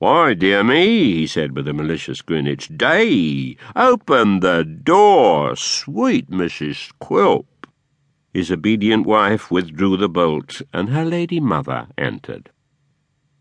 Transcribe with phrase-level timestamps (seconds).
[0.00, 3.56] Why, dear me, he said with a malicious grin, it's day.
[3.74, 6.92] Open the door, sweet Mrs.
[7.00, 7.66] Quilp.
[8.32, 12.50] His obedient wife withdrew the bolt, and her lady mother entered.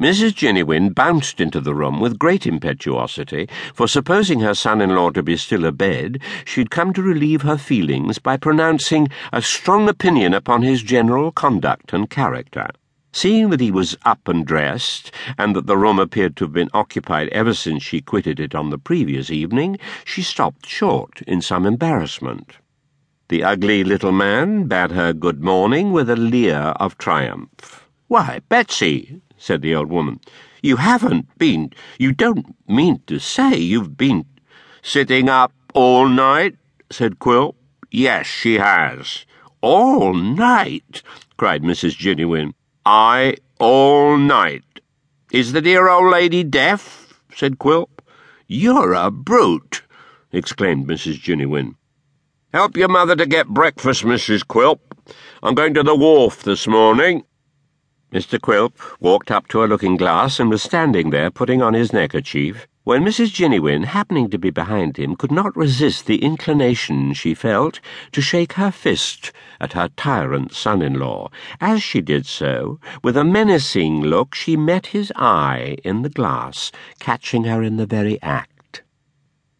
[0.00, 0.32] Mrs.
[0.32, 5.66] Jiniwin bounced into the room with great impetuosity, for supposing her son-in-law to be still
[5.66, 11.30] abed, she'd come to relieve her feelings by pronouncing a strong opinion upon his general
[11.30, 12.68] conduct and character.
[13.12, 16.70] Seeing that he was up and dressed, and that the room appeared to have been
[16.74, 21.64] occupied ever since she quitted it on the previous evening, she stopped short in some
[21.64, 22.56] embarrassment.
[23.28, 27.88] The ugly little man bade her good morning with a leer of triumph.
[28.08, 30.20] Why, Betsy, said the old woman,
[30.62, 31.72] you haven't been.
[31.98, 34.24] You don't mean to say you've been.
[34.82, 36.56] Sitting up all night?
[36.90, 37.54] said Quilp.
[37.90, 39.24] Yes, she has.
[39.60, 41.02] All night?
[41.36, 41.96] cried Mrs.
[41.96, 42.54] Jiniwin.
[42.90, 44.80] I all night.
[45.30, 47.20] Is the dear old lady deaf?
[47.34, 48.00] said Quilp.
[48.46, 49.82] You're a brute,
[50.32, 51.20] exclaimed Mrs.
[51.20, 51.74] Jiniwin.
[52.54, 54.42] Help your mother to get breakfast, Mrs.
[54.42, 54.80] Quilp.
[55.42, 57.24] I'm going to the wharf this morning.
[58.10, 58.40] Mr.
[58.40, 62.66] Quilp walked up to a looking glass and was standing there putting on his neckerchief
[62.88, 63.34] when Mrs.
[63.34, 67.80] Jiniwin, happening to be behind him, could not resist the inclination she felt
[68.12, 71.28] to shake her fist at her tyrant son-in-law.
[71.60, 76.72] As she did so, with a menacing look, she met his eye in the glass,
[76.98, 78.82] catching her in the very act.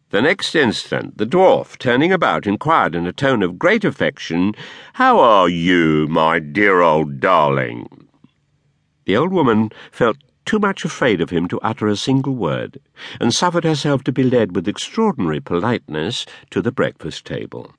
[0.09, 4.55] The next instant, the dwarf, turning about, inquired in a tone of great affection,
[4.93, 8.07] How are you, my dear old darling?
[9.05, 10.17] The old woman felt
[10.49, 12.79] too much afraid of him to utter a single word,
[13.21, 17.75] and suffered herself to be led with extraordinary politeness to the breakfast table.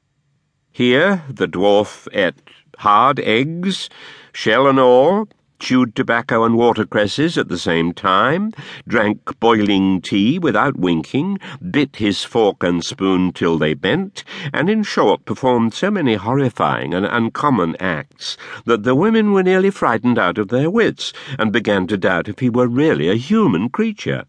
[0.71, 2.37] Here the dwarf ate
[2.79, 3.91] hard eggs,
[4.33, 5.27] shell and all,
[5.61, 8.53] chewed tobacco and watercresses at the same time,
[8.89, 11.39] drank boiling tea without winking,
[11.71, 16.93] bit his fork and spoon till they bent, and in short performed so many horrifying
[16.93, 21.87] and uncommon acts that the women were nearly frightened out of their wits, and began
[21.87, 24.25] to doubt if he were really a human creature.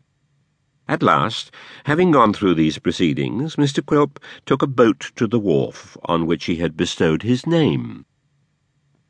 [0.88, 1.52] At last,
[1.86, 3.82] having gone through these proceedings, Mr.
[3.82, 8.06] Quilp took a boat to the wharf on which he had bestowed his name.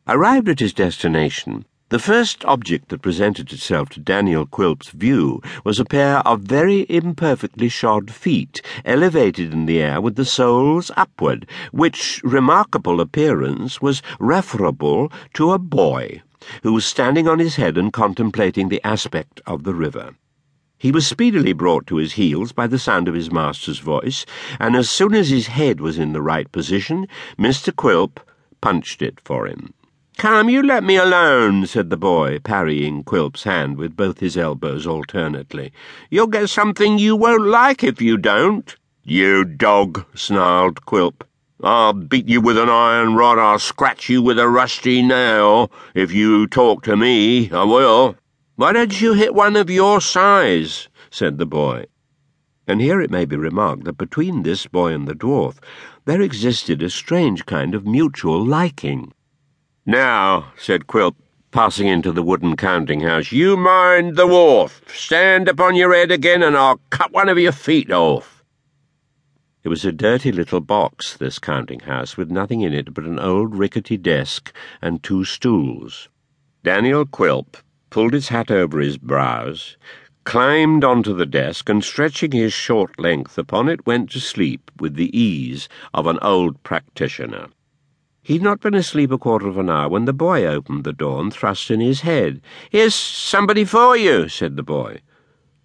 [0.07, 5.77] Arrived at his destination, the first object that presented itself to Daniel Quilp's view was
[5.77, 11.45] a pair of very imperfectly shod feet, elevated in the air with the soles upward,
[11.73, 16.21] which remarkable appearance was referable to a boy
[16.63, 20.15] who was standing on his head and contemplating the aspect of the river.
[20.77, 24.25] He was speedily brought to his heels by the sound of his master's voice,
[24.61, 27.75] and as soon as his head was in the right position, Mr.
[27.75, 28.21] Quilp
[28.61, 29.73] punched it for him.
[30.17, 34.85] Come, you let me alone, said the boy, parrying Quilp's hand with both his elbows
[34.85, 35.71] alternately.
[36.09, 38.75] You'll get something you won't like if you don't.
[39.03, 41.23] You dog, snarled Quilp.
[41.63, 45.71] I'll beat you with an iron rod, I'll scratch you with a rusty nail.
[45.95, 48.15] If you talk to me, I will.
[48.55, 50.87] Why don't you hit one of your size?
[51.09, 51.85] said the boy.
[52.67, 55.57] And here it may be remarked that between this boy and the dwarf
[56.05, 59.13] there existed a strange kind of mutual liking.
[59.85, 61.15] Now, said Quilp,
[61.49, 64.79] passing into the wooden counting house, you mind the wharf.
[64.93, 68.43] Stand upon your head again, and I'll cut one of your feet off.
[69.63, 73.17] It was a dirty little box, this counting house, with nothing in it but an
[73.17, 74.53] old rickety desk
[74.83, 76.09] and two stools.
[76.63, 77.57] Daniel Quilp
[77.89, 79.77] pulled his hat over his brows,
[80.25, 84.93] climbed onto the desk, and stretching his short length upon it, went to sleep with
[84.93, 87.47] the ease of an old practitioner.
[88.23, 91.19] He'd not been asleep a quarter of an hour when the boy opened the door
[91.19, 92.39] and thrust in his head.
[92.69, 95.01] Here's somebody for you, said the boy.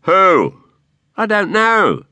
[0.02, 0.54] Who?
[1.18, 2.04] I don't know.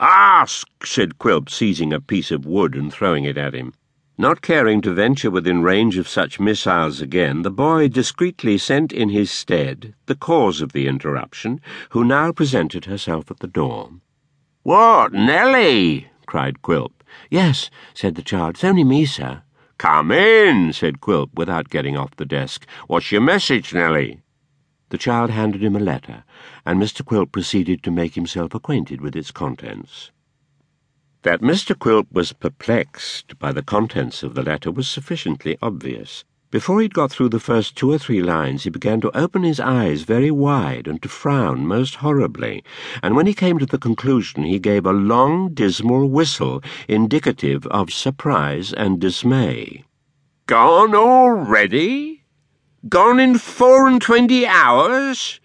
[0.00, 3.74] Ask, said Quilp, seizing a piece of wood and throwing it at him.
[4.16, 9.10] Not caring to venture within range of such missiles again, the boy discreetly sent in
[9.10, 13.90] his stead the cause of the interruption, who now presented herself at the door.
[14.62, 16.08] What, Nellie?
[16.26, 17.02] cried Quilp.
[17.28, 18.54] Yes, said the child.
[18.54, 19.42] It's only me, sir.
[19.78, 22.66] Come in, said Quilp, without getting off the desk.
[22.86, 24.20] What's your message, Nellie?
[24.90, 26.24] The child handed him a letter,
[26.64, 27.04] and Mr.
[27.04, 30.10] Quilp proceeded to make himself acquainted with its contents.
[31.22, 31.74] That Mr.
[31.76, 36.24] Quilp was perplexed by the contents of the letter was sufficiently obvious.
[36.54, 39.58] Before he'd got through the first two or three lines, he began to open his
[39.58, 42.62] eyes very wide and to frown most horribly,
[43.02, 47.92] and when he came to the conclusion, he gave a long, dismal whistle, indicative of
[47.92, 49.82] surprise and dismay.
[50.46, 52.22] Gone already?
[52.88, 55.40] Gone in four and twenty hours?